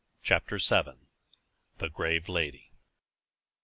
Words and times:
CHAPTER 0.23 0.57
VII. 0.57 0.97
THE 1.77 1.89
GRAVE 1.91 2.27
LADY. 2.27 2.71